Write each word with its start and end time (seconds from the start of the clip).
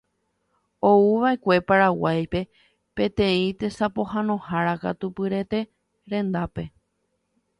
Ouva'ekue 0.89 1.57
Paraguaýpe 1.71 2.41
peteĩ 2.95 3.43
tesapohãnohára 3.59 4.73
katupyryete 4.83 5.59
rendápe 6.11 6.63